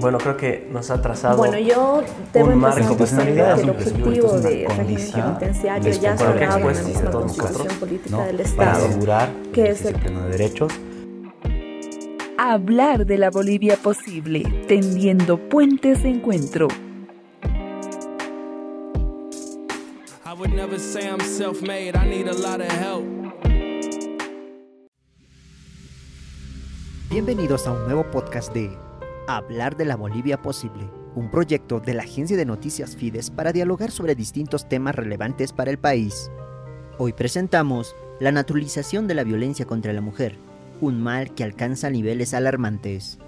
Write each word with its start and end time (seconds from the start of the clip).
bueno, 0.00 0.18
creo 0.18 0.36
que 0.36 0.68
nos 0.70 0.90
ha 0.90 1.00
trazado 1.02 1.36
Bueno, 1.38 1.58
yo 1.58 2.02
debo 2.32 2.48
un 2.50 2.58
marco 2.58 2.94
bastante 2.96 3.34
que 3.34 3.40
el 3.62 3.70
objetivo 3.70 4.10
es 4.36 4.42
de 4.42 4.48
régimen 4.50 4.76
condición 4.76 5.22
penitenciario 5.38 5.92
ya 5.92 6.14
Bueno, 6.14 6.32
¿qué 6.32 6.38
cerrado 6.38 6.58
en 6.70 7.04
la 7.04 7.10
Constitución? 7.10 7.76
Política 7.80 8.16
¿no? 8.16 8.22
del 8.24 8.36
para 8.36 8.42
Estado. 8.48 8.86
asegurar 8.86 9.28
que 9.52 9.60
el 9.62 9.66
es 9.68 9.84
el- 9.84 9.94
pleno 9.94 10.22
de 10.22 10.30
derechos 10.30 10.72
Hablar 12.40 13.04
de 13.04 13.18
la 13.18 13.30
Bolivia 13.30 13.76
posible, 13.82 14.44
tendiendo 14.68 15.38
puentes 15.48 16.04
de 16.04 16.10
encuentro. 16.10 16.68
I 20.24 20.32
would 20.38 20.50
never 20.54 20.78
say 20.78 21.08
I'm 21.08 21.18
self 21.20 21.60
made, 21.62 21.96
I 21.96 22.06
need 22.08 22.28
a 22.28 22.34
lot 22.34 22.60
of 22.60 22.68
help. 22.70 23.04
Bienvenidos 27.10 27.66
a 27.66 27.72
un 27.72 27.86
nuevo 27.86 28.04
podcast 28.04 28.52
de 28.54 28.70
Hablar 29.30 29.76
de 29.76 29.84
la 29.84 29.94
Bolivia 29.94 30.40
Posible, 30.40 30.88
un 31.14 31.30
proyecto 31.30 31.80
de 31.80 31.92
la 31.92 32.04
agencia 32.04 32.34
de 32.34 32.46
noticias 32.46 32.96
Fides 32.96 33.28
para 33.28 33.52
dialogar 33.52 33.90
sobre 33.90 34.14
distintos 34.14 34.70
temas 34.70 34.94
relevantes 34.94 35.52
para 35.52 35.70
el 35.70 35.76
país. 35.76 36.30
Hoy 36.96 37.12
presentamos 37.12 37.94
la 38.20 38.32
naturalización 38.32 39.06
de 39.06 39.12
la 39.12 39.24
violencia 39.24 39.66
contra 39.66 39.92
la 39.92 40.00
mujer, 40.00 40.36
un 40.80 41.02
mal 41.02 41.34
que 41.34 41.44
alcanza 41.44 41.90
niveles 41.90 42.32
alarmantes. 42.32 43.18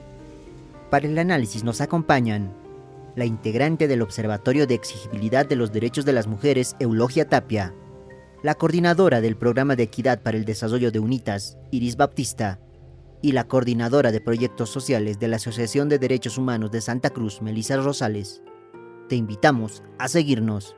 Para 0.88 1.06
el 1.06 1.18
análisis 1.18 1.64
nos 1.64 1.82
acompañan 1.82 2.50
la 3.14 3.26
integrante 3.26 3.86
del 3.86 4.00
Observatorio 4.00 4.66
de 4.66 4.76
Exigibilidad 4.76 5.44
de 5.44 5.56
los 5.56 5.70
Derechos 5.70 6.06
de 6.06 6.14
las 6.14 6.26
Mujeres, 6.26 6.76
Eulogia 6.78 7.28
Tapia, 7.28 7.74
la 8.42 8.54
coordinadora 8.54 9.20
del 9.20 9.36
Programa 9.36 9.76
de 9.76 9.82
Equidad 9.82 10.22
para 10.22 10.38
el 10.38 10.46
Desarrollo 10.46 10.92
de 10.92 10.98
UNITAS, 10.98 11.58
Iris 11.70 11.96
Baptista, 11.96 12.58
y 13.22 13.32
la 13.32 13.44
coordinadora 13.44 14.12
de 14.12 14.20
proyectos 14.20 14.70
sociales 14.70 15.18
de 15.18 15.28
la 15.28 15.36
Asociación 15.36 15.88
de 15.88 15.98
Derechos 15.98 16.38
Humanos 16.38 16.70
de 16.70 16.80
Santa 16.80 17.10
Cruz, 17.10 17.42
Melissa 17.42 17.76
Rosales. 17.76 18.42
Te 19.08 19.16
invitamos 19.16 19.82
a 19.98 20.08
seguirnos. 20.08 20.76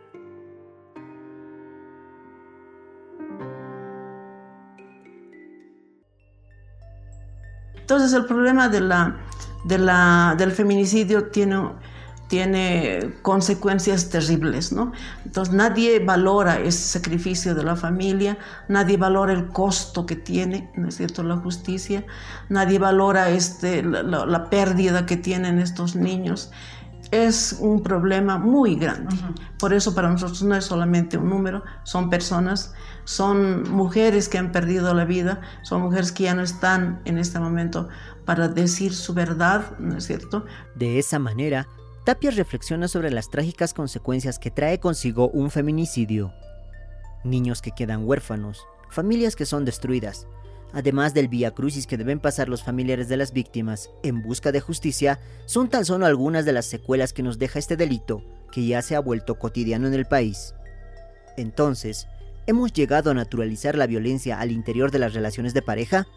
Entonces 7.75 8.12
el 8.14 8.25
problema 8.25 8.69
de 8.69 8.81
la, 8.81 9.20
de 9.64 9.78
la, 9.78 10.34
del 10.38 10.53
feminicidio 10.53 11.28
tiene, 11.28 11.56
tiene 12.33 13.12
consecuencias 13.20 14.08
terribles, 14.08 14.72
¿no? 14.72 14.92
Entonces 15.27 15.52
nadie 15.52 15.98
valora 16.02 16.58
ese 16.61 16.98
sacrificio 16.98 17.55
de 17.55 17.62
la 17.62 17.77
familia, 17.77 18.38
nadie 18.69 18.97
valora 18.97 19.34
el 19.34 19.48
costo 19.48 20.06
que 20.06 20.16
tiene, 20.16 20.70
¿no 20.75 20.88
es 20.88 20.97
cierto?, 20.97 21.22
la 21.22 21.36
justicia, 21.36 22.06
nadie 22.48 22.78
valora 22.78 23.28
este, 23.28 23.83
la, 23.83 24.03
la- 24.03 24.25
la 24.25 24.48
pérdida 24.48 25.05
que 25.05 25.19
tienen 25.19 25.58
estos 25.58 25.94
niños. 25.94 26.50
Es 27.10 27.58
un 27.60 27.83
problema 27.83 28.38
muy 28.38 28.77
grande. 28.77 29.14
Por 29.58 29.75
eso 29.75 29.94
para 29.94 30.08
nosotros 30.08 30.42
no 30.42 30.55
es 30.56 30.64
solamente 30.64 31.19
un 31.19 31.28
número, 31.28 31.62
son 31.84 32.08
personas, 32.08 32.72
son 33.05 33.70
mujeres 33.70 34.30
que 34.30 34.38
han 34.38 34.53
perdido 34.53 34.94
la 34.94 35.05
vida, 35.05 35.42
son 35.62 35.83
mujeres 35.83 36.12
que 36.12 36.22
ya 36.25 36.34
no 36.34 36.41
están 36.42 37.03
en 37.05 37.19
este 37.19 37.38
momento 37.38 37.88
para 38.25 38.48
decir 38.48 38.94
su 38.94 39.12
verdad, 39.12 39.77
¿no 39.78 39.98
es 39.98 40.05
cierto? 40.06 40.47
De 40.75 40.98
esa 40.98 41.19
manera, 41.19 41.66
Tapia 42.05 42.33
reflexiona 42.33 42.89
sobre 42.89 43.12
las 43.12 43.31
trágicas 43.31 43.75
consecuencias 43.75 44.41
que 44.41 44.50
trae 44.50 44.81
consigo 44.81 45.28
un 45.28 45.53
feminicidio. 45.53 46.34
Niños 47.22 47.62
que 47.62 47.70
quedan 47.70 48.05
huérfanos, 48.05 48.67
familias 48.91 49.36
que 49.36 49.47
son 49.47 49.64
destruidas, 49.64 50.27
además 50.72 51.14
del 51.14 51.28
vía 51.28 51.53
crucis 51.53 51.86
que 51.86 51.97
deben 51.97 52.19
pasar 52.19 52.48
los 52.48 52.64
familiares 52.64 53.09
de 53.09 53.17
las 53.17 53.33
víctimas 53.33 53.89
en 54.03 54.20
busca 54.20 54.50
de 54.50 54.61
justicia, 54.61 55.20
son 55.47 55.69
tan 55.69 55.84
solo 55.84 56.05
algunas 56.05 56.44
de 56.44 56.53
las 56.53 56.67
secuelas 56.67 57.12
que 57.12 57.22
nos 57.22 57.39
deja 57.39 57.61
este 57.61 57.77
delito, 57.77 58.25
que 58.50 58.66
ya 58.66 58.83
se 58.83 58.97
ha 58.97 59.00
vuelto 59.00 59.39
cotidiano 59.39 59.87
en 59.87 59.94
el 59.94 60.06
país. 60.06 60.56
Entonces, 61.37 62.09
¿hemos 62.49 62.72
llegado 62.72 63.12
a 63.12 63.15
naturalizar 63.15 63.76
la 63.76 63.87
violencia 63.87 64.41
al 64.41 64.50
interior 64.50 64.91
de 64.91 64.99
las 64.99 65.15
relaciones 65.15 65.55
de 65.55 65.62
pareja? 65.62 66.09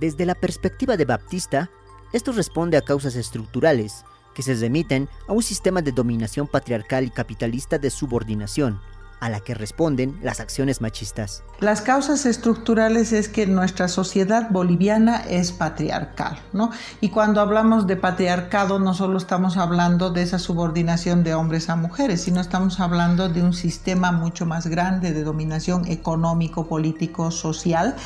Desde 0.00 0.26
la 0.26 0.34
perspectiva 0.34 0.96
de 0.96 1.04
Baptista, 1.04 1.70
esto 2.12 2.32
responde 2.32 2.76
a 2.76 2.82
causas 2.82 3.14
estructurales 3.14 4.04
que 4.34 4.42
se 4.42 4.54
remiten 4.54 5.08
a 5.28 5.32
un 5.32 5.42
sistema 5.42 5.82
de 5.82 5.92
dominación 5.92 6.46
patriarcal 6.46 7.04
y 7.04 7.10
capitalista 7.10 7.78
de 7.78 7.90
subordinación, 7.90 8.80
a 9.20 9.28
la 9.28 9.40
que 9.40 9.54
responden 9.54 10.18
las 10.22 10.40
acciones 10.40 10.80
machistas. 10.80 11.44
Las 11.60 11.82
causas 11.82 12.24
estructurales 12.24 13.12
es 13.12 13.28
que 13.28 13.46
nuestra 13.46 13.86
sociedad 13.86 14.50
boliviana 14.50 15.18
es 15.28 15.52
patriarcal, 15.52 16.38
¿no? 16.54 16.70
Y 17.02 17.10
cuando 17.10 17.42
hablamos 17.42 17.86
de 17.86 17.96
patriarcado 17.96 18.78
no 18.78 18.94
solo 18.94 19.18
estamos 19.18 19.58
hablando 19.58 20.10
de 20.10 20.22
esa 20.22 20.38
subordinación 20.38 21.22
de 21.22 21.34
hombres 21.34 21.68
a 21.68 21.76
mujeres, 21.76 22.22
sino 22.22 22.40
estamos 22.40 22.80
hablando 22.80 23.28
de 23.28 23.42
un 23.42 23.52
sistema 23.52 24.10
mucho 24.10 24.46
más 24.46 24.66
grande 24.66 25.12
de 25.12 25.22
dominación 25.22 25.86
económico, 25.86 26.66
político, 26.66 27.30
social 27.30 27.96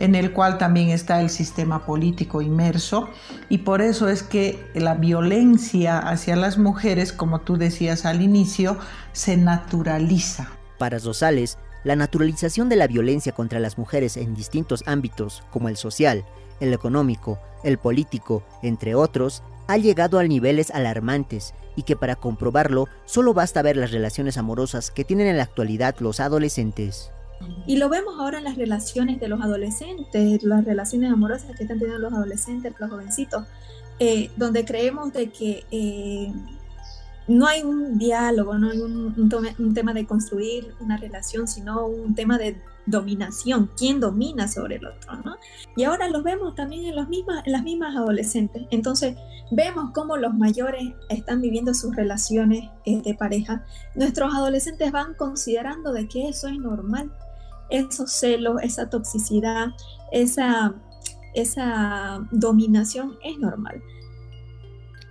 en 0.00 0.14
el 0.14 0.32
cual 0.32 0.58
también 0.58 0.90
está 0.90 1.20
el 1.20 1.30
sistema 1.30 1.84
político 1.86 2.42
inmerso 2.42 3.08
y 3.48 3.58
por 3.58 3.82
eso 3.82 4.08
es 4.08 4.22
que 4.22 4.70
la 4.74 4.94
violencia 4.94 5.98
hacia 5.98 6.36
las 6.36 6.58
mujeres, 6.58 7.12
como 7.12 7.40
tú 7.40 7.56
decías 7.56 8.04
al 8.04 8.22
inicio, 8.22 8.78
se 9.12 9.36
naturaliza. 9.36 10.50
Para 10.78 10.98
Rosales, 10.98 11.58
la 11.84 11.96
naturalización 11.96 12.68
de 12.68 12.76
la 12.76 12.86
violencia 12.86 13.32
contra 13.32 13.60
las 13.60 13.78
mujeres 13.78 14.16
en 14.16 14.34
distintos 14.34 14.82
ámbitos, 14.86 15.42
como 15.50 15.68
el 15.68 15.76
social, 15.76 16.24
el 16.60 16.72
económico, 16.72 17.38
el 17.62 17.78
político, 17.78 18.42
entre 18.62 18.94
otros, 18.94 19.42
ha 19.68 19.76
llegado 19.76 20.18
a 20.18 20.24
niveles 20.24 20.70
alarmantes 20.70 21.54
y 21.76 21.82
que 21.82 21.96
para 21.96 22.16
comprobarlo 22.16 22.88
solo 23.04 23.34
basta 23.34 23.62
ver 23.62 23.76
las 23.76 23.90
relaciones 23.90 24.38
amorosas 24.38 24.90
que 24.90 25.04
tienen 25.04 25.26
en 25.26 25.36
la 25.36 25.42
actualidad 25.44 25.96
los 26.00 26.20
adolescentes. 26.20 27.12
Y 27.66 27.76
lo 27.76 27.88
vemos 27.88 28.14
ahora 28.18 28.38
en 28.38 28.44
las 28.44 28.56
relaciones 28.56 29.20
de 29.20 29.28
los 29.28 29.40
adolescentes, 29.40 30.42
las 30.42 30.64
relaciones 30.64 31.12
amorosas 31.12 31.56
que 31.56 31.64
están 31.64 31.78
teniendo 31.78 32.00
los 32.00 32.12
adolescentes, 32.12 32.74
los 32.78 32.90
jovencitos, 32.90 33.44
eh, 33.98 34.30
donde 34.36 34.64
creemos 34.64 35.12
de 35.12 35.30
que 35.30 35.64
eh, 35.70 36.32
no 37.28 37.46
hay 37.46 37.62
un 37.62 37.98
diálogo, 37.98 38.56
no 38.58 38.70
hay 38.70 38.78
un, 38.78 39.14
un 39.16 39.30
un 39.58 39.74
tema 39.74 39.92
de 39.92 40.06
construir 40.06 40.74
una 40.80 40.96
relación, 40.96 41.48
sino 41.48 41.86
un 41.86 42.14
tema 42.14 42.38
de 42.38 42.56
dominación, 42.86 43.70
quién 43.76 44.00
domina 44.00 44.48
sobre 44.48 44.76
el 44.76 44.86
otro, 44.86 45.16
¿no? 45.24 45.36
Y 45.76 45.84
ahora 45.84 46.08
lo 46.08 46.22
vemos 46.22 46.54
también 46.54 46.84
en, 46.84 46.96
los 46.96 47.08
mismas, 47.08 47.44
en 47.44 47.52
las 47.52 47.62
mismas 47.62 47.96
adolescentes. 47.96 48.62
Entonces, 48.70 49.16
vemos 49.50 49.90
cómo 49.92 50.16
los 50.16 50.34
mayores 50.34 50.94
están 51.08 51.40
viviendo 51.40 51.74
sus 51.74 51.94
relaciones 51.94 52.70
eh, 52.84 53.02
de 53.02 53.14
pareja. 53.14 53.64
Nuestros 53.94 54.32
adolescentes 54.34 54.92
van 54.92 55.14
considerando 55.14 55.92
de 55.92 56.08
que 56.08 56.28
eso 56.28 56.48
es 56.48 56.58
normal, 56.58 57.10
esos 57.70 58.12
celos, 58.12 58.62
esa 58.62 58.88
toxicidad, 58.88 59.68
esa, 60.12 60.74
esa 61.34 62.20
dominación 62.30 63.18
es 63.24 63.38
normal. 63.38 63.82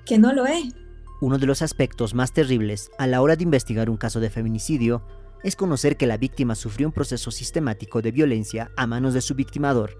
Que 0.05 0.17
no 0.17 0.33
lo 0.33 0.45
es. 0.45 0.73
Uno 1.21 1.38
de 1.38 1.47
los 1.47 1.61
aspectos 1.61 2.13
más 2.13 2.33
terribles 2.33 2.91
a 2.97 3.07
la 3.07 3.21
hora 3.21 3.35
de 3.35 3.43
investigar 3.43 3.89
un 3.89 3.97
caso 3.97 4.19
de 4.19 4.29
feminicidio 4.29 5.05
es 5.43 5.55
conocer 5.55 5.95
que 5.95 6.07
la 6.07 6.17
víctima 6.17 6.55
sufrió 6.55 6.88
un 6.88 6.93
proceso 6.93 7.31
sistemático 7.31 8.01
de 8.01 8.11
violencia 8.11 8.72
a 8.75 8.87
manos 8.87 9.13
de 9.13 9.22
su 9.22 9.35
victimador, 9.35 9.97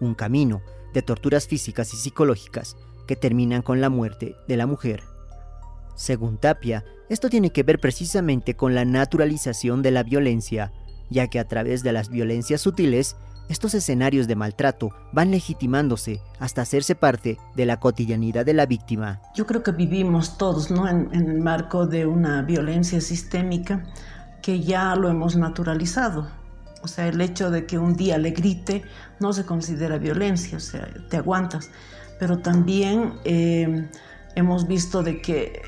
un 0.00 0.14
camino 0.14 0.62
de 0.92 1.02
torturas 1.02 1.46
físicas 1.46 1.92
y 1.94 1.96
psicológicas 1.96 2.76
que 3.06 3.16
terminan 3.16 3.62
con 3.62 3.80
la 3.80 3.90
muerte 3.90 4.36
de 4.46 4.56
la 4.56 4.66
mujer. 4.66 5.02
Según 5.94 6.38
Tapia, 6.38 6.84
esto 7.08 7.28
tiene 7.28 7.50
que 7.50 7.62
ver 7.62 7.80
precisamente 7.80 8.56
con 8.56 8.74
la 8.74 8.84
naturalización 8.84 9.82
de 9.82 9.90
la 9.90 10.02
violencia, 10.02 10.72
ya 11.10 11.28
que 11.28 11.38
a 11.38 11.48
través 11.48 11.82
de 11.82 11.92
las 11.92 12.08
violencias 12.08 12.60
sutiles, 12.60 13.16
estos 13.48 13.74
escenarios 13.74 14.26
de 14.26 14.36
maltrato 14.36 14.90
van 15.12 15.30
legitimándose 15.30 16.20
hasta 16.38 16.62
hacerse 16.62 16.94
parte 16.94 17.38
de 17.54 17.66
la 17.66 17.78
cotidianidad 17.78 18.46
de 18.46 18.54
la 18.54 18.66
víctima. 18.66 19.20
Yo 19.34 19.46
creo 19.46 19.62
que 19.62 19.72
vivimos 19.72 20.38
todos 20.38 20.70
¿no? 20.70 20.88
en, 20.88 21.10
el 21.12 21.40
marco 21.40 21.86
de 21.86 22.06
una 22.06 22.42
violencia 22.42 23.00
sistémica 23.00 23.84
que 24.42 24.60
ya 24.60 24.94
lo 24.96 25.10
hemos 25.10 25.36
naturalizado. 25.36 26.28
O 26.82 26.88
sea, 26.88 27.06
el 27.06 27.20
hecho 27.20 27.50
de 27.50 27.66
que 27.66 27.78
un 27.78 27.96
día 27.96 28.18
le 28.18 28.30
grite 28.30 28.82
no 29.20 29.32
se 29.32 29.44
considera 29.44 29.98
violencia, 29.98 30.58
o 30.58 30.60
sea, 30.60 30.86
te 31.08 31.16
aguantas. 31.16 31.70
Pero 32.18 32.38
también 32.38 33.14
eh, 33.24 33.88
hemos 34.34 34.66
visto 34.66 35.02
de 35.02 35.20
que 35.20 35.62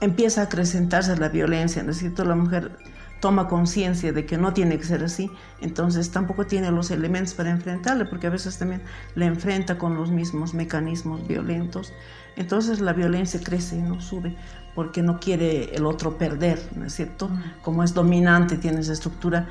empieza 0.00 0.42
a 0.42 0.44
acrecentarse 0.44 1.16
la 1.16 1.28
violencia, 1.28 1.82
¿no 1.82 1.92
es 1.92 1.98
cierto? 1.98 2.24
La 2.24 2.34
mujer 2.34 2.72
toma 3.20 3.48
conciencia 3.48 4.12
de 4.12 4.26
que 4.26 4.38
no 4.38 4.52
tiene 4.52 4.78
que 4.78 4.84
ser 4.84 5.04
así, 5.04 5.30
entonces 5.60 6.10
tampoco 6.10 6.46
tiene 6.46 6.70
los 6.70 6.90
elementos 6.90 7.34
para 7.34 7.50
enfrentarle, 7.50 8.06
porque 8.06 8.26
a 8.26 8.30
veces 8.30 8.58
también 8.58 8.82
le 9.14 9.26
enfrenta 9.26 9.78
con 9.78 9.94
los 9.94 10.10
mismos 10.10 10.54
mecanismos 10.54 11.26
violentos. 11.28 11.92
Entonces 12.36 12.80
la 12.80 12.92
violencia 12.92 13.40
crece 13.42 13.76
y 13.76 13.82
no 13.82 14.00
sube, 14.00 14.34
porque 14.74 15.02
no 15.02 15.20
quiere 15.20 15.74
el 15.74 15.84
otro 15.84 16.16
perder, 16.16 16.60
¿no 16.74 16.86
es 16.86 16.94
cierto? 16.94 17.30
Como 17.62 17.84
es 17.84 17.92
dominante, 17.92 18.56
tiene 18.56 18.80
esa 18.80 18.94
estructura, 18.94 19.48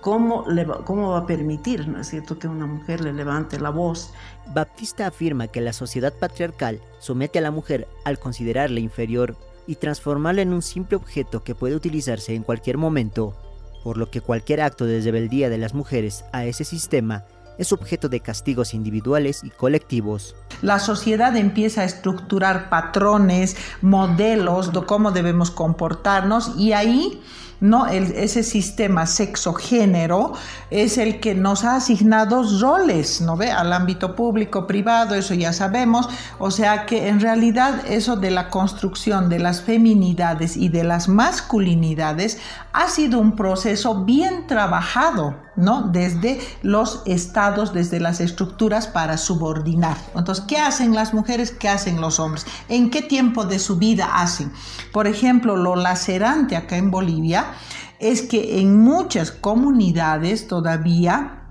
¿cómo, 0.00 0.46
le 0.48 0.64
va, 0.64 0.84
¿cómo 0.84 1.10
va 1.10 1.18
a 1.18 1.26
permitir, 1.26 1.88
¿no 1.88 2.00
es 2.00 2.08
cierto?, 2.08 2.38
que 2.38 2.48
una 2.48 2.66
mujer 2.66 3.02
le 3.02 3.12
levante 3.12 3.60
la 3.60 3.70
voz. 3.70 4.14
Baptista 4.54 5.06
afirma 5.06 5.48
que 5.48 5.60
la 5.60 5.72
sociedad 5.72 6.14
patriarcal 6.14 6.80
somete 6.98 7.38
a 7.38 7.42
la 7.42 7.50
mujer 7.50 7.86
al 8.04 8.18
considerarla 8.18 8.80
inferior 8.80 9.36
y 9.70 9.76
transformarla 9.76 10.42
en 10.42 10.52
un 10.52 10.62
simple 10.62 10.96
objeto 10.96 11.44
que 11.44 11.54
puede 11.54 11.76
utilizarse 11.76 12.34
en 12.34 12.42
cualquier 12.42 12.76
momento, 12.76 13.36
por 13.84 13.98
lo 13.98 14.10
que 14.10 14.20
cualquier 14.20 14.62
acto 14.62 14.84
de 14.84 15.00
rebeldía 15.00 15.48
de 15.48 15.58
las 15.58 15.74
mujeres 15.74 16.24
a 16.32 16.44
ese 16.44 16.64
sistema 16.64 17.24
es 17.56 17.72
objeto 17.72 18.08
de 18.08 18.18
castigos 18.18 18.74
individuales 18.74 19.44
y 19.44 19.50
colectivos. 19.50 20.34
La 20.62 20.78
sociedad 20.78 21.36
empieza 21.36 21.82
a 21.82 21.84
estructurar 21.84 22.68
patrones, 22.68 23.56
modelos 23.82 24.72
de 24.72 24.84
cómo 24.84 25.10
debemos 25.10 25.50
comportarnos 25.50 26.54
y 26.56 26.72
ahí 26.72 27.20
¿no? 27.60 27.86
ese 27.86 28.42
sistema 28.42 29.06
sexo-género 29.06 30.32
es 30.70 30.98
el 30.98 31.20
que 31.20 31.34
nos 31.34 31.64
ha 31.64 31.76
asignado 31.76 32.42
roles, 32.60 33.20
¿no 33.20 33.36
ve? 33.36 33.50
Al 33.50 33.72
ámbito 33.72 34.16
público, 34.16 34.66
privado, 34.66 35.14
eso 35.14 35.34
ya 35.34 35.52
sabemos. 35.52 36.08
O 36.38 36.50
sea 36.50 36.86
que 36.86 37.08
en 37.08 37.20
realidad 37.20 37.82
eso 37.86 38.16
de 38.16 38.30
la 38.30 38.48
construcción 38.48 39.28
de 39.28 39.38
las 39.38 39.62
feminidades 39.62 40.56
y 40.56 40.68
de 40.68 40.84
las 40.84 41.08
masculinidades 41.08 42.38
ha 42.72 42.88
sido 42.88 43.18
un 43.18 43.36
proceso 43.36 44.04
bien 44.04 44.46
trabajado, 44.46 45.36
¿no? 45.60 45.82
Desde 45.82 46.40
los 46.62 47.02
estados, 47.06 47.72
desde 47.72 48.00
las 48.00 48.20
estructuras 48.20 48.86
para 48.86 49.16
subordinar. 49.16 49.96
Entonces, 50.16 50.44
¿qué 50.46 50.58
hacen 50.58 50.94
las 50.94 51.14
mujeres? 51.14 51.50
¿Qué 51.50 51.68
hacen 51.68 52.00
los 52.00 52.18
hombres? 52.18 52.46
¿En 52.68 52.90
qué 52.90 53.02
tiempo 53.02 53.44
de 53.44 53.58
su 53.58 53.76
vida 53.76 54.10
hacen? 54.14 54.52
Por 54.92 55.06
ejemplo, 55.06 55.56
lo 55.56 55.76
lacerante 55.76 56.56
acá 56.56 56.76
en 56.76 56.90
Bolivia 56.90 57.52
es 57.98 58.22
que 58.22 58.60
en 58.60 58.80
muchas 58.80 59.30
comunidades 59.30 60.48
todavía, 60.48 61.42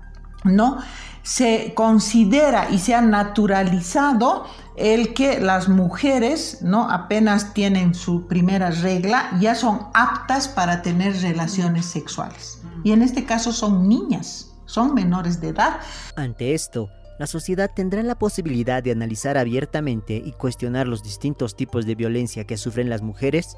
¿no? 0.44 0.78
se 1.22 1.74
considera 1.74 2.70
y 2.70 2.78
se 2.78 2.94
ha 2.94 3.00
naturalizado 3.00 4.46
el 4.76 5.12
que 5.12 5.40
las 5.40 5.68
mujeres, 5.68 6.58
¿no? 6.62 6.90
Apenas 6.90 7.52
tienen 7.52 7.94
su 7.94 8.26
primera 8.26 8.70
regla, 8.70 9.30
ya 9.38 9.54
son 9.54 9.88
aptas 9.92 10.48
para 10.48 10.80
tener 10.82 11.20
relaciones 11.20 11.86
sexuales. 11.86 12.59
Y 12.84 12.92
en 12.92 13.02
este 13.02 13.24
caso 13.24 13.52
son 13.52 13.88
niñas, 13.88 14.54
son 14.66 14.94
menores 14.94 15.40
de 15.40 15.48
edad. 15.48 15.80
Ante 16.16 16.54
esto, 16.54 16.88
la 17.18 17.26
sociedad 17.26 17.70
tendrá 17.74 18.02
la 18.02 18.18
posibilidad 18.18 18.82
de 18.82 18.92
analizar 18.92 19.36
abiertamente 19.36 20.22
y 20.24 20.32
cuestionar 20.32 20.88
los 20.88 21.02
distintos 21.02 21.56
tipos 21.56 21.86
de 21.86 21.94
violencia 21.94 22.44
que 22.44 22.56
sufren 22.56 22.88
las 22.88 23.02
mujeres 23.02 23.56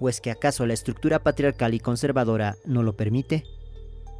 ¿O 0.00 0.08
es 0.08 0.20
que 0.20 0.30
acaso 0.30 0.66
la 0.66 0.74
estructura 0.74 1.22
patriarcal 1.22 1.74
y 1.74 1.80
conservadora 1.80 2.56
no 2.64 2.82
lo 2.82 2.96
permite? 2.96 3.44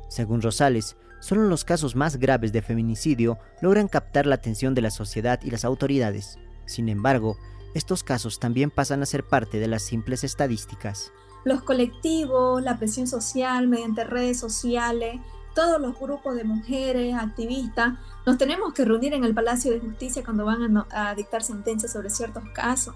Según 0.09 0.43
Rosales, 0.43 0.97
solo 1.21 1.45
los 1.45 1.65
casos 1.65 1.95
más 1.95 2.17
graves 2.17 2.53
de 2.53 2.63
feminicidio 2.63 3.39
logran 3.61 3.89
captar 3.89 4.27
la 4.27 4.37
atención 4.37 4.75
de 4.75 4.83
la 4.83 4.91
sociedad 4.91 5.41
y 5.43 5.51
las 5.51 5.65
autoridades. 5.65 6.39
Sin 6.67 6.89
embargo, 6.89 7.37
estos 7.75 8.03
casos 8.03 8.41
también 8.41 8.71
pasan 8.71 9.03
a 9.03 9.07
ser 9.07 9.25
parte 9.25 9.61
de 9.61 9.69
las 9.69 9.83
simples 9.83 10.25
estadísticas. 10.25 11.13
Los 11.45 11.63
colectivos, 11.63 12.63
la 12.63 12.79
presión 12.79 13.07
social 13.07 13.69
mediante 13.69 14.05
redes 14.05 14.39
sociales, 14.39 15.21
todos 15.55 15.81
los 15.81 15.99
grupos 15.99 16.37
de 16.37 16.45
mujeres, 16.45 17.15
activistas, 17.15 17.95
nos 18.27 18.39
tenemos 18.39 18.73
que 18.75 18.85
reunir 18.85 19.15
en 19.15 19.25
el 19.25 19.35
Palacio 19.35 19.73
de 19.73 19.81
Justicia 19.81 20.23
cuando 20.25 20.45
van 20.45 20.85
a, 20.91 21.15
dictar 21.15 21.43
sentencias 21.43 21.93
sobre 21.93 22.11
ciertos 22.11 22.45
casos 22.55 22.95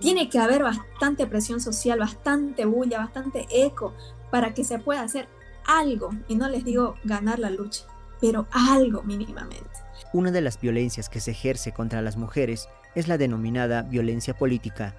tiene 0.00 0.28
que 0.28 0.38
haber 0.38 0.62
bastante 0.62 1.26
presión 1.26 1.60
social, 1.60 2.00
bastante 2.00 2.66
bulla, 2.66 2.98
bastante 2.98 3.46
eco 3.50 3.94
para 4.30 4.52
que 4.52 4.64
se 4.64 4.78
pueda 4.78 5.00
hacer 5.00 5.28
algo, 5.66 6.10
y 6.28 6.34
no 6.34 6.48
les 6.48 6.64
digo 6.64 6.96
ganar 7.04 7.38
la 7.38 7.48
lucha, 7.48 7.86
pero 8.20 8.46
algo 8.50 9.02
mínimamente. 9.02 9.70
Una 10.12 10.30
de 10.30 10.42
las 10.42 10.60
violencias 10.60 11.08
que 11.08 11.20
se 11.20 11.30
ejerce 11.30 11.72
contra 11.72 12.02
las 12.02 12.16
mujeres 12.16 12.68
es 12.94 13.08
la 13.08 13.16
denominada 13.16 13.82
violencia 13.82 14.36
política, 14.36 14.94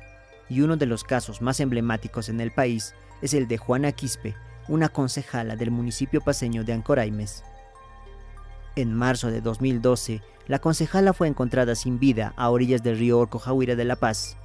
y 0.50 0.62
uno 0.62 0.78
de 0.78 0.86
los 0.86 1.04
casos 1.04 1.42
más 1.42 1.60
emblemáticos 1.60 2.30
en 2.30 2.42
el 2.42 2.52
país 2.52 2.94
es 3.22 3.34
el 3.34 3.48
de 3.48 3.58
Juana 3.58 3.92
Quispe, 3.92 4.36
una 4.68 4.90
concejala 4.90 5.56
del 5.56 5.72
municipio 5.72 6.22
paseño 6.22 6.64
de 6.64 6.74
Ancoraimes. 6.74 7.44
En 8.76 8.94
marzo 8.94 9.32
de 9.32 9.42
2012, 9.42 10.22
la 10.48 10.60
concejala 10.60 11.14
fue 11.14 11.28
encontrada 11.28 11.76
sin 11.76 12.00
vida 12.00 12.34
a 12.36 12.50
orillas 12.50 12.84
del 12.84 13.00
río 13.00 13.20
Orcojahuira 13.20 13.76
de 13.76 13.86
La 13.86 13.96
Paz. 13.96 14.38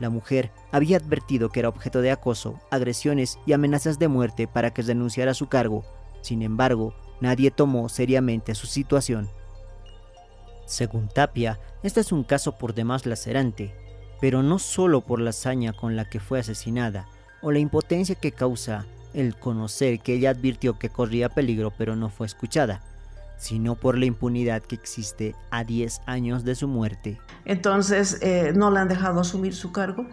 La 0.00 0.10
mujer 0.10 0.50
había 0.72 0.96
advertido 0.96 1.50
que 1.50 1.60
era 1.60 1.68
objeto 1.68 2.00
de 2.00 2.10
acoso, 2.10 2.60
agresiones 2.70 3.38
y 3.46 3.52
amenazas 3.52 3.98
de 3.98 4.08
muerte 4.08 4.48
para 4.48 4.72
que 4.72 4.82
denunciara 4.82 5.34
su 5.34 5.48
cargo. 5.48 5.84
Sin 6.22 6.42
embargo, 6.42 6.94
nadie 7.20 7.50
tomó 7.50 7.88
seriamente 7.88 8.54
su 8.54 8.66
situación. 8.66 9.30
Según 10.66 11.08
Tapia, 11.08 11.60
este 11.82 12.00
es 12.00 12.10
un 12.10 12.24
caso 12.24 12.56
por 12.58 12.74
demás 12.74 13.06
lacerante, 13.06 13.74
pero 14.20 14.42
no 14.42 14.58
solo 14.58 15.00
por 15.00 15.20
la 15.20 15.30
hazaña 15.30 15.72
con 15.72 15.96
la 15.96 16.04
que 16.04 16.20
fue 16.20 16.40
asesinada, 16.40 17.06
o 17.42 17.52
la 17.52 17.58
impotencia 17.58 18.14
que 18.14 18.32
causa 18.32 18.86
el 19.12 19.36
conocer 19.36 20.00
que 20.00 20.14
ella 20.14 20.30
advirtió 20.30 20.78
que 20.78 20.88
corría 20.88 21.28
peligro 21.28 21.72
pero 21.76 21.94
no 21.96 22.10
fue 22.10 22.26
escuchada, 22.26 22.82
sino 23.36 23.74
por 23.74 23.96
la 23.96 24.06
impunidad 24.06 24.62
que 24.62 24.74
existe 24.74 25.34
a 25.50 25.64
10 25.64 26.02
años 26.06 26.44
de 26.44 26.54
su 26.54 26.68
muerte. 26.68 27.20
Entonces, 27.44 28.18
eh, 28.22 28.52
no 28.54 28.70
la 28.70 28.82
han 28.82 28.88
dejado 28.88 29.20
asumir 29.20 29.54
su 29.54 29.72
cargo, 29.72 30.06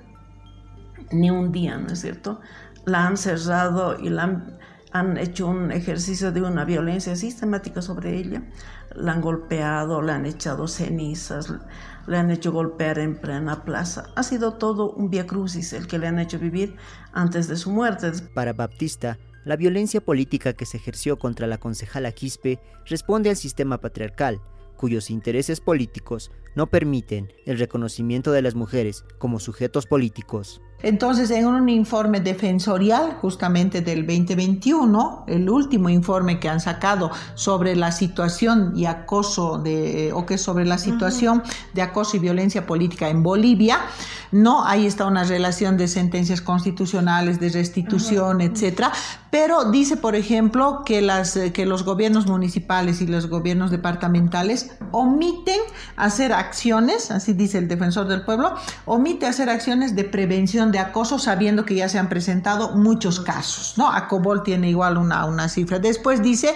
ni 1.11 1.29
un 1.29 1.51
día, 1.51 1.77
¿no 1.77 1.87
es 1.87 2.01
cierto? 2.01 2.39
La 2.85 3.07
han 3.07 3.17
cerrado 3.17 3.99
y 3.99 4.09
la 4.09 4.23
han, 4.23 4.59
han 4.91 5.17
hecho 5.17 5.47
un 5.47 5.71
ejercicio 5.71 6.31
de 6.31 6.41
una 6.41 6.65
violencia 6.65 7.15
sistemática 7.15 7.81
sobre 7.81 8.17
ella. 8.17 8.43
La 8.95 9.13
han 9.13 9.21
golpeado, 9.21 10.01
le 10.01 10.11
han 10.11 10.25
echado 10.25 10.67
cenizas, 10.67 11.53
le 12.07 12.17
han 12.17 12.31
hecho 12.31 12.51
golpear 12.51 12.99
en 12.99 13.15
plena 13.15 13.63
plaza. 13.63 14.05
Ha 14.15 14.23
sido 14.23 14.53
todo 14.53 14.91
un 14.91 15.09
via 15.09 15.27
crucis 15.27 15.73
el 15.73 15.87
que 15.87 15.99
le 15.99 16.07
han 16.07 16.19
hecho 16.19 16.39
vivir 16.39 16.75
antes 17.13 17.47
de 17.47 17.55
su 17.55 17.71
muerte. 17.71 18.11
Para 18.33 18.53
Baptista, 18.53 19.17
la 19.43 19.55
violencia 19.55 20.01
política 20.01 20.53
que 20.53 20.65
se 20.65 20.77
ejerció 20.77 21.17
contra 21.17 21.47
la 21.47 21.57
concejala 21.57 22.11
Quispe 22.11 22.59
responde 22.85 23.29
al 23.29 23.35
sistema 23.35 23.79
patriarcal, 23.79 24.41
cuyos 24.77 25.09
intereses 25.09 25.61
políticos 25.61 26.31
no 26.55 26.67
permiten 26.67 27.31
el 27.45 27.59
reconocimiento 27.59 28.31
de 28.31 28.41
las 28.41 28.55
mujeres 28.55 29.05
como 29.17 29.39
sujetos 29.39 29.85
políticos. 29.85 30.61
Entonces, 30.83 31.31
en 31.31 31.45
un 31.45 31.69
informe 31.69 32.19
defensorial 32.19 33.17
justamente 33.21 33.81
del 33.81 34.05
2021, 34.05 35.25
el 35.27 35.49
último 35.49 35.89
informe 35.89 36.39
que 36.39 36.49
han 36.49 36.59
sacado 36.59 37.11
sobre 37.35 37.75
la 37.75 37.91
situación 37.91 38.73
y 38.75 38.85
acoso 38.85 39.57
de, 39.57 40.11
o 40.13 40.25
que 40.25 40.37
sobre 40.37 40.65
la 40.65 40.77
situación 40.77 41.43
de 41.73 41.81
acoso 41.81 42.17
y 42.17 42.19
violencia 42.19 42.65
política 42.65 43.09
en 43.09 43.23
Bolivia, 43.23 43.79
no, 44.31 44.65
ahí 44.65 44.87
está 44.87 45.05
una 45.05 45.25
relación 45.25 45.77
de 45.77 45.87
sentencias 45.87 46.41
constitucionales, 46.41 47.39
de 47.39 47.49
restitución, 47.49 48.39
etcétera, 48.39 48.91
pero 49.31 49.71
dice, 49.71 49.95
por 49.95 50.15
ejemplo, 50.15 50.83
que, 50.85 51.01
las, 51.01 51.39
que 51.53 51.65
los 51.65 51.83
gobiernos 51.83 52.27
municipales 52.27 53.01
y 53.01 53.07
los 53.07 53.27
gobiernos 53.27 53.71
departamentales 53.71 54.71
omiten 54.91 55.59
hacer 55.95 56.33
acciones, 56.33 57.11
así 57.11 57.31
dice 57.31 57.57
el 57.57 57.69
defensor 57.69 58.09
del 58.09 58.23
pueblo, 58.23 58.53
omite 58.85 59.25
hacer 59.25 59.49
acciones 59.49 59.95
de 59.95 60.03
prevención 60.03 60.73
de 60.73 60.79
acoso 60.79 61.17
sabiendo 61.17 61.63
que 61.63 61.75
ya 61.75 61.87
se 61.87 61.97
han 61.97 62.09
presentado 62.09 62.75
muchos 62.75 63.21
casos, 63.21 63.75
¿no? 63.77 63.89
Acobol 63.89 64.43
tiene 64.43 64.69
igual 64.69 64.97
una, 64.97 65.23
una 65.23 65.47
cifra. 65.47 65.79
Después 65.79 66.21
dice 66.21 66.53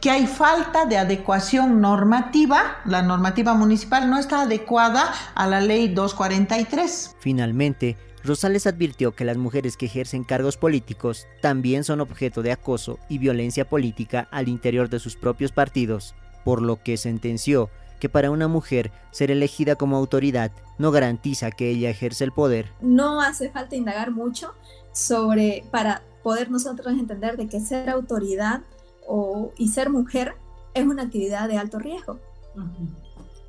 que 0.00 0.10
hay 0.10 0.26
falta 0.26 0.84
de 0.84 0.98
adecuación 0.98 1.80
normativa, 1.80 2.78
la 2.84 3.02
normativa 3.02 3.54
municipal 3.54 4.10
no 4.10 4.18
está 4.18 4.42
adecuada 4.42 5.12
a 5.36 5.46
la 5.46 5.60
ley 5.60 5.88
243. 5.94 7.14
Finalmente, 7.20 7.96
Rosales 8.26 8.66
advirtió 8.66 9.14
que 9.14 9.24
las 9.24 9.36
mujeres 9.36 9.76
que 9.76 9.86
ejercen 9.86 10.24
cargos 10.24 10.56
políticos 10.56 11.26
también 11.40 11.84
son 11.84 12.00
objeto 12.00 12.42
de 12.42 12.52
acoso 12.52 12.98
y 13.08 13.18
violencia 13.18 13.68
política 13.68 14.28
al 14.30 14.48
interior 14.48 14.88
de 14.88 14.98
sus 14.98 15.16
propios 15.16 15.52
partidos, 15.52 16.14
por 16.44 16.62
lo 16.62 16.82
que 16.82 16.96
sentenció 16.96 17.70
que 18.00 18.08
para 18.08 18.30
una 18.30 18.48
mujer 18.48 18.92
ser 19.10 19.30
elegida 19.30 19.76
como 19.76 19.96
autoridad 19.96 20.52
no 20.78 20.90
garantiza 20.90 21.50
que 21.50 21.70
ella 21.70 21.90
ejerce 21.90 22.24
el 22.24 22.32
poder. 22.32 22.70
No 22.80 23.20
hace 23.20 23.50
falta 23.50 23.76
indagar 23.76 24.10
mucho 24.10 24.52
sobre 24.92 25.64
para 25.70 26.02
poder 26.22 26.50
nosotros 26.50 26.94
entender 26.94 27.36
de 27.36 27.48
que 27.48 27.60
ser 27.60 27.88
autoridad 27.88 28.62
o, 29.06 29.52
y 29.56 29.68
ser 29.68 29.90
mujer 29.90 30.34
es 30.74 30.84
una 30.84 31.04
actividad 31.04 31.48
de 31.48 31.56
alto 31.56 31.78
riesgo. 31.78 32.18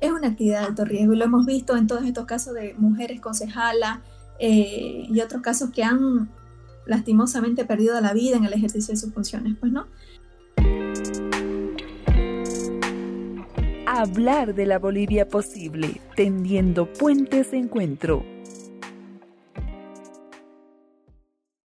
Es 0.00 0.12
una 0.12 0.28
actividad 0.28 0.60
de 0.60 0.66
alto 0.66 0.84
riesgo 0.84 1.12
y 1.12 1.16
lo 1.16 1.24
hemos 1.24 1.44
visto 1.44 1.76
en 1.76 1.86
todos 1.86 2.04
estos 2.04 2.24
casos 2.24 2.54
de 2.54 2.74
mujeres 2.74 3.20
concejalas 3.20 3.98
eh, 4.38 5.06
y 5.08 5.20
otros 5.20 5.42
casos 5.42 5.70
que 5.70 5.82
han 5.82 6.30
lastimosamente 6.86 7.64
perdido 7.64 8.00
la 8.00 8.14
vida 8.14 8.36
en 8.36 8.44
el 8.44 8.52
ejercicio 8.52 8.92
de 8.92 9.00
sus 9.00 9.12
funciones, 9.12 9.56
pues 9.60 9.72
no. 9.72 9.86
hablar 14.00 14.54
de 14.54 14.66
la 14.66 14.78
Bolivia 14.78 15.28
posible, 15.28 16.00
tendiendo 16.14 16.92
puentes 16.92 17.50
de 17.50 17.58
encuentro. 17.58 18.24